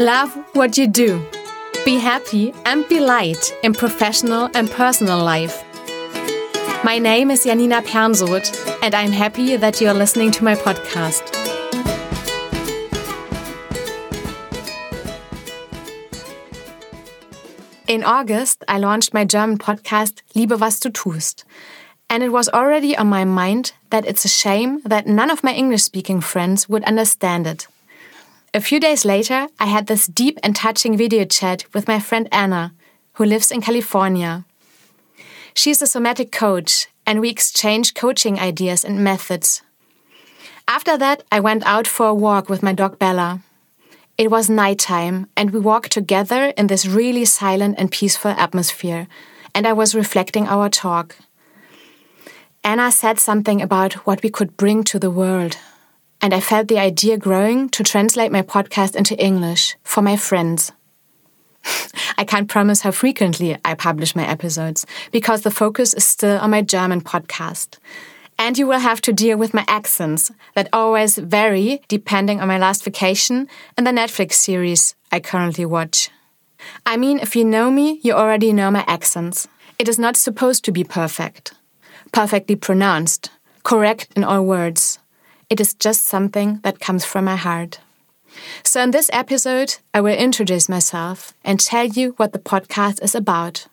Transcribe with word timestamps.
Love 0.00 0.36
what 0.52 0.76
you 0.76 0.86
do. 0.86 1.24
Be 1.86 1.96
happy 1.96 2.52
and 2.66 2.86
be 2.86 3.00
light 3.00 3.54
in 3.62 3.72
professional 3.72 4.50
and 4.54 4.70
personal 4.70 5.24
life. 5.24 5.64
My 6.84 6.98
name 6.98 7.30
is 7.30 7.44
Janina 7.44 7.80
Pernsoth, 7.80 8.52
and 8.82 8.94
I'm 8.94 9.10
happy 9.10 9.56
that 9.56 9.80
you 9.80 9.88
are 9.88 9.94
listening 9.94 10.32
to 10.32 10.44
my 10.44 10.54
podcast. 10.54 11.32
In 17.88 18.04
August, 18.04 18.64
I 18.68 18.76
launched 18.76 19.14
my 19.14 19.24
German 19.24 19.56
podcast, 19.56 20.20
Liebe, 20.34 20.58
was 20.58 20.78
du 20.78 20.90
tust. 20.90 21.46
And 22.10 22.22
it 22.22 22.28
was 22.28 22.50
already 22.50 22.94
on 22.94 23.06
my 23.06 23.24
mind 23.24 23.72
that 23.88 24.04
it's 24.04 24.26
a 24.26 24.28
shame 24.28 24.82
that 24.84 25.06
none 25.06 25.30
of 25.30 25.42
my 25.42 25.54
English 25.54 25.84
speaking 25.84 26.20
friends 26.20 26.68
would 26.68 26.84
understand 26.84 27.46
it. 27.46 27.66
A 28.56 28.60
few 28.62 28.80
days 28.80 29.04
later, 29.04 29.48
I 29.60 29.66
had 29.66 29.86
this 29.86 30.06
deep 30.06 30.38
and 30.42 30.56
touching 30.56 30.96
video 30.96 31.26
chat 31.26 31.66
with 31.74 31.86
my 31.86 32.00
friend 32.00 32.26
Anna, 32.32 32.72
who 33.16 33.26
lives 33.26 33.50
in 33.50 33.60
California. 33.60 34.46
She's 35.52 35.82
a 35.82 35.86
somatic 35.86 36.32
coach, 36.32 36.88
and 37.04 37.20
we 37.20 37.28
exchanged 37.28 37.94
coaching 37.94 38.38
ideas 38.38 38.82
and 38.82 39.04
methods. 39.04 39.60
After 40.66 40.96
that, 40.96 41.22
I 41.30 41.38
went 41.38 41.66
out 41.66 41.86
for 41.86 42.06
a 42.06 42.14
walk 42.14 42.48
with 42.48 42.62
my 42.62 42.72
dog 42.72 42.98
Bella. 42.98 43.42
It 44.16 44.30
was 44.30 44.48
nighttime, 44.48 45.28
and 45.36 45.50
we 45.50 45.60
walked 45.60 45.92
together 45.92 46.54
in 46.56 46.68
this 46.68 46.86
really 46.86 47.26
silent 47.26 47.74
and 47.76 47.92
peaceful 47.92 48.30
atmosphere, 48.30 49.06
and 49.54 49.66
I 49.66 49.74
was 49.74 49.94
reflecting 49.94 50.48
our 50.48 50.70
talk. 50.70 51.16
Anna 52.64 52.90
said 52.90 53.18
something 53.18 53.60
about 53.60 54.06
what 54.06 54.22
we 54.22 54.30
could 54.30 54.56
bring 54.56 54.82
to 54.84 54.98
the 54.98 55.10
world, 55.10 55.58
and 56.20 56.34
I 56.34 56.40
felt 56.40 56.68
the 56.68 56.78
idea 56.78 57.18
growing 57.18 57.68
to 57.70 57.82
translate 57.82 58.32
my 58.32 58.42
podcast 58.42 58.96
into 58.96 59.16
English 59.22 59.76
for 59.82 60.02
my 60.02 60.16
friends. 60.16 60.72
I 62.18 62.24
can't 62.24 62.48
promise 62.48 62.80
how 62.82 62.90
frequently 62.90 63.56
I 63.64 63.74
publish 63.74 64.16
my 64.16 64.26
episodes 64.26 64.86
because 65.12 65.42
the 65.42 65.50
focus 65.50 65.94
is 65.94 66.04
still 66.04 66.38
on 66.38 66.50
my 66.50 66.62
German 66.62 67.00
podcast. 67.00 67.78
And 68.38 68.58
you 68.58 68.66
will 68.66 68.80
have 68.80 69.00
to 69.02 69.12
deal 69.12 69.38
with 69.38 69.54
my 69.54 69.64
accents 69.66 70.30
that 70.54 70.68
always 70.72 71.16
vary 71.16 71.80
depending 71.88 72.40
on 72.40 72.48
my 72.48 72.58
last 72.58 72.84
vacation 72.84 73.48
and 73.76 73.86
the 73.86 73.92
Netflix 73.92 74.34
series 74.34 74.94
I 75.10 75.20
currently 75.20 75.64
watch. 75.64 76.10
I 76.84 76.96
mean, 76.96 77.18
if 77.18 77.34
you 77.34 77.44
know 77.44 77.70
me, 77.70 78.00
you 78.02 78.12
already 78.12 78.52
know 78.52 78.70
my 78.70 78.84
accents. 78.86 79.48
It 79.78 79.88
is 79.88 79.98
not 79.98 80.16
supposed 80.16 80.64
to 80.64 80.72
be 80.72 80.84
perfect, 80.84 81.54
perfectly 82.12 82.56
pronounced, 82.56 83.30
correct 83.62 84.08
in 84.16 84.24
all 84.24 84.44
words. 84.44 84.98
It 85.48 85.60
is 85.60 85.74
just 85.74 86.04
something 86.06 86.58
that 86.64 86.80
comes 86.80 87.04
from 87.04 87.26
my 87.26 87.36
heart. 87.36 87.78
So, 88.64 88.82
in 88.82 88.90
this 88.90 89.08
episode, 89.12 89.76
I 89.94 90.00
will 90.00 90.16
introduce 90.16 90.68
myself 90.68 91.34
and 91.44 91.60
tell 91.60 91.86
you 91.86 92.14
what 92.16 92.32
the 92.32 92.40
podcast 92.40 93.00
is 93.02 93.14
about. 93.14 93.68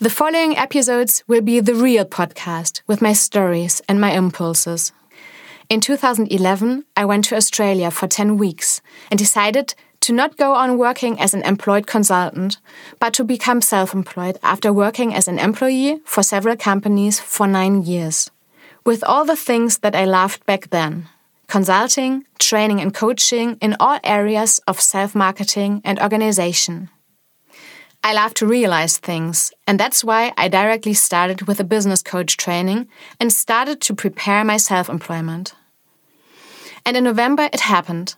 The 0.00 0.10
following 0.10 0.58
episodes 0.58 1.24
will 1.26 1.40
be 1.40 1.60
the 1.60 1.74
real 1.74 2.04
podcast 2.04 2.82
with 2.86 3.00
my 3.00 3.14
stories 3.14 3.80
and 3.88 3.98
my 3.98 4.12
impulses. 4.12 4.92
In 5.70 5.80
2011, 5.80 6.84
I 6.94 7.06
went 7.06 7.24
to 7.26 7.36
Australia 7.36 7.90
for 7.90 8.06
10 8.06 8.36
weeks 8.36 8.82
and 9.10 9.18
decided 9.18 9.74
to 10.00 10.12
not 10.12 10.36
go 10.36 10.52
on 10.52 10.76
working 10.76 11.18
as 11.18 11.32
an 11.32 11.42
employed 11.44 11.86
consultant, 11.86 12.58
but 13.00 13.14
to 13.14 13.24
become 13.24 13.62
self 13.62 13.94
employed 13.94 14.38
after 14.42 14.74
working 14.74 15.14
as 15.14 15.26
an 15.26 15.38
employee 15.38 16.00
for 16.04 16.22
several 16.22 16.56
companies 16.56 17.18
for 17.18 17.46
nine 17.46 17.82
years. 17.82 18.30
With 18.84 19.02
all 19.02 19.24
the 19.24 19.36
things 19.36 19.78
that 19.78 19.96
I 19.96 20.04
loved 20.04 20.44
back 20.44 20.68
then 20.68 21.08
consulting, 21.54 22.24
training, 22.40 22.80
and 22.80 22.92
coaching 22.92 23.56
in 23.60 23.76
all 23.78 24.00
areas 24.02 24.60
of 24.66 24.80
self 24.80 25.14
marketing 25.14 25.80
and 25.84 26.00
organization. 26.00 26.90
I 28.02 28.12
love 28.12 28.34
to 28.34 28.46
realize 28.46 28.98
things, 28.98 29.52
and 29.64 29.78
that's 29.78 30.02
why 30.02 30.32
I 30.36 30.48
directly 30.48 30.94
started 30.94 31.46
with 31.46 31.60
a 31.60 31.70
business 31.74 32.02
coach 32.02 32.36
training 32.36 32.88
and 33.20 33.32
started 33.32 33.80
to 33.82 33.94
prepare 33.94 34.42
my 34.44 34.56
self 34.56 34.88
employment. 34.88 35.54
And 36.84 36.96
in 36.96 37.04
November, 37.04 37.48
it 37.52 37.60
happened. 37.60 38.16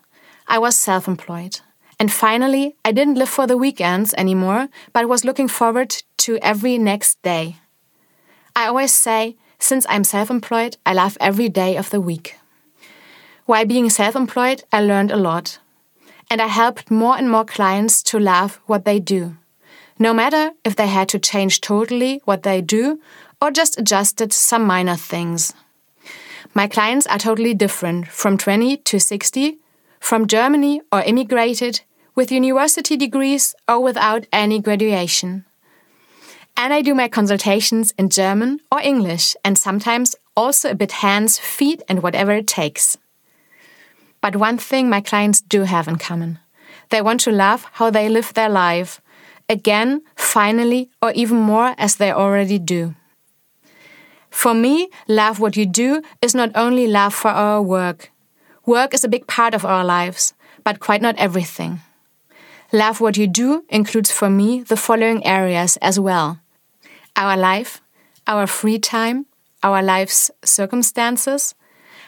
I 0.48 0.58
was 0.58 0.74
self 0.74 1.06
employed. 1.06 1.60
And 2.00 2.10
finally, 2.10 2.74
I 2.86 2.92
didn't 2.92 3.18
live 3.18 3.28
for 3.28 3.46
the 3.46 3.58
weekends 3.58 4.14
anymore, 4.14 4.68
but 4.94 5.10
was 5.10 5.26
looking 5.26 5.48
forward 5.48 5.90
to 6.24 6.38
every 6.38 6.78
next 6.78 7.20
day. 7.20 7.56
I 8.54 8.68
always 8.68 8.94
say, 8.94 9.36
since 9.58 9.84
I'm 9.90 10.04
self 10.04 10.30
employed, 10.30 10.78
I 10.86 10.94
love 10.94 11.18
every 11.20 11.50
day 11.50 11.76
of 11.76 11.90
the 11.90 12.00
week. 12.00 12.36
While 13.46 13.64
being 13.64 13.88
self 13.90 14.16
employed, 14.16 14.64
I 14.72 14.80
learned 14.80 15.12
a 15.12 15.16
lot. 15.16 15.58
And 16.28 16.42
I 16.42 16.48
helped 16.48 16.90
more 16.90 17.16
and 17.16 17.30
more 17.30 17.44
clients 17.44 18.02
to 18.04 18.18
love 18.18 18.60
what 18.66 18.84
they 18.84 18.98
do. 18.98 19.36
No 20.00 20.12
matter 20.12 20.50
if 20.64 20.74
they 20.74 20.88
had 20.88 21.08
to 21.10 21.20
change 21.20 21.60
totally 21.60 22.20
what 22.24 22.42
they 22.42 22.60
do 22.60 23.00
or 23.40 23.52
just 23.52 23.78
adjusted 23.78 24.32
some 24.32 24.64
minor 24.64 24.96
things. 24.96 25.54
My 26.54 26.66
clients 26.66 27.06
are 27.06 27.18
totally 27.18 27.54
different 27.54 28.08
from 28.08 28.36
20 28.36 28.78
to 28.78 28.98
60, 28.98 29.58
from 30.00 30.26
Germany 30.26 30.80
or 30.90 31.02
immigrated, 31.02 31.82
with 32.16 32.32
university 32.32 32.96
degrees 32.96 33.54
or 33.68 33.80
without 33.80 34.26
any 34.32 34.58
graduation. 34.58 35.44
And 36.56 36.72
I 36.72 36.82
do 36.82 36.94
my 36.94 37.08
consultations 37.08 37.94
in 37.96 38.08
German 38.08 38.60
or 38.72 38.80
English 38.80 39.36
and 39.44 39.56
sometimes 39.56 40.16
also 40.36 40.70
a 40.70 40.74
bit 40.74 40.92
hands, 40.92 41.38
feet, 41.38 41.82
and 41.88 42.02
whatever 42.02 42.32
it 42.32 42.46
takes. 42.46 42.96
But 44.26 44.34
one 44.34 44.58
thing 44.58 44.90
my 44.90 45.00
clients 45.00 45.40
do 45.40 45.62
have 45.62 45.86
in 45.86 45.98
common 45.98 46.40
they 46.90 47.00
want 47.00 47.20
to 47.20 47.30
love 47.30 47.64
how 47.74 47.90
they 47.90 48.08
live 48.08 48.34
their 48.34 48.48
life, 48.48 49.00
again, 49.48 50.02
finally, 50.16 50.90
or 51.00 51.12
even 51.12 51.38
more 51.38 51.76
as 51.78 51.94
they 51.94 52.10
already 52.10 52.58
do. 52.58 52.96
For 54.28 54.52
me, 54.52 54.88
love 55.06 55.38
what 55.38 55.56
you 55.56 55.64
do 55.64 56.02
is 56.20 56.34
not 56.34 56.50
only 56.56 56.88
love 56.88 57.14
for 57.14 57.30
our 57.30 57.62
work. 57.62 58.10
Work 58.66 58.94
is 58.94 59.04
a 59.04 59.08
big 59.14 59.28
part 59.28 59.54
of 59.54 59.64
our 59.64 59.84
lives, 59.84 60.34
but 60.64 60.80
quite 60.80 61.02
not 61.02 61.14
everything. 61.18 61.82
Love 62.72 63.00
what 63.00 63.16
you 63.16 63.28
do 63.28 63.62
includes 63.68 64.10
for 64.10 64.28
me 64.28 64.64
the 64.64 64.76
following 64.76 65.24
areas 65.24 65.76
as 65.76 66.00
well 66.00 66.40
our 67.14 67.36
life, 67.36 67.80
our 68.26 68.48
free 68.48 68.80
time, 68.80 69.26
our 69.62 69.84
life's 69.84 70.32
circumstances, 70.44 71.54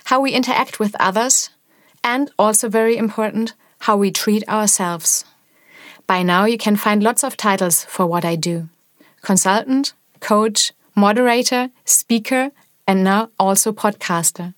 how 0.07 0.21
we 0.21 0.33
interact 0.33 0.81
with 0.81 0.97
others, 0.99 1.51
and 2.15 2.31
also 2.39 2.71
very 2.71 2.97
important, 2.97 3.53
how 3.81 3.95
we 3.99 4.11
treat 4.11 4.49
ourselves. 4.49 5.27
By 6.07 6.23
now, 6.23 6.47
you 6.47 6.57
can 6.57 6.77
find 6.77 7.03
lots 7.03 7.23
of 7.23 7.37
titles 7.37 7.85
for 7.85 8.07
what 8.07 8.25
I 8.25 8.35
do 8.35 8.69
consultant, 9.21 9.93
coach, 10.21 10.73
moderator, 10.95 11.71
speaker, 11.85 12.51
and 12.87 13.05
now 13.05 13.29
also 13.39 13.73
podcaster. 13.73 14.55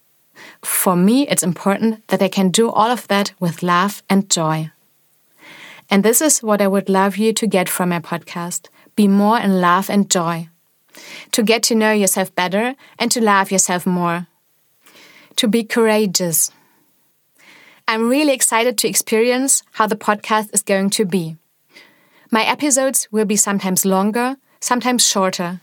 For 0.63 0.95
me, 0.95 1.17
it's 1.29 1.43
important 1.43 2.07
that 2.09 2.23
I 2.23 2.29
can 2.29 2.51
do 2.51 2.71
all 2.71 2.91
of 2.91 3.09
that 3.09 3.33
with 3.41 3.65
love 3.65 4.03
and 4.09 4.31
joy. 4.31 4.71
And 5.91 6.05
this 6.05 6.21
is 6.21 6.43
what 6.43 6.63
I 6.63 6.69
would 6.69 6.89
love 6.89 7.17
you 7.17 7.33
to 7.33 7.47
get 7.57 7.69
from 7.69 7.89
my 7.89 8.01
podcast 8.01 8.69
be 8.97 9.09
more 9.09 9.39
in 9.41 9.61
love 9.61 9.91
and 9.91 10.11
joy. 10.11 10.49
To 11.33 11.43
get 11.43 11.63
to 11.65 11.75
know 11.75 11.93
yourself 11.93 12.29
better 12.35 12.75
and 12.99 13.11
to 13.13 13.21
love 13.21 13.51
yourself 13.51 13.87
more. 13.87 14.27
To 15.37 15.49
be 15.49 15.65
courageous 15.65 16.53
I'm 17.91 18.09
really 18.09 18.33
excited 18.33 18.79
to 18.79 18.89
experience 18.89 19.65
how 19.73 19.89
the 19.89 19.97
podcast 19.97 20.55
is 20.55 20.63
going 20.63 20.91
to 20.91 21.05
be. 21.05 21.37
My 22.31 22.45
episodes 22.45 23.09
will 23.11 23.25
be 23.25 23.35
sometimes 23.35 23.85
longer, 23.85 24.37
sometimes 24.61 25.05
shorter. 25.05 25.61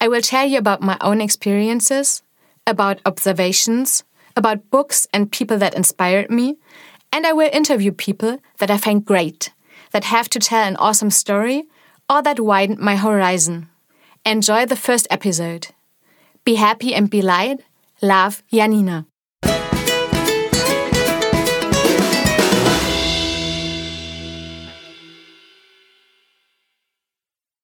I 0.00 0.08
will 0.08 0.22
tell 0.22 0.46
you 0.46 0.56
about 0.56 0.80
my 0.80 0.96
own 1.02 1.20
experiences, 1.20 2.22
about 2.66 3.02
observations, 3.04 4.02
about 4.34 4.70
books 4.70 5.06
and 5.12 5.30
people 5.30 5.58
that 5.58 5.74
inspired 5.74 6.30
me, 6.30 6.56
and 7.12 7.26
I 7.26 7.34
will 7.34 7.50
interview 7.52 7.92
people 7.92 8.38
that 8.56 8.70
I 8.70 8.78
find 8.78 9.04
great, 9.04 9.52
that 9.90 10.04
have 10.04 10.30
to 10.30 10.38
tell 10.38 10.64
an 10.64 10.76
awesome 10.76 11.10
story, 11.10 11.64
or 12.08 12.22
that 12.22 12.40
widened 12.40 12.78
my 12.78 12.96
horizon. 12.96 13.68
Enjoy 14.24 14.64
the 14.64 14.74
first 14.74 15.06
episode. 15.10 15.66
Be 16.46 16.54
happy 16.54 16.94
and 16.94 17.10
be 17.10 17.20
light. 17.20 17.60
Love, 18.00 18.42
Janina. 18.50 19.04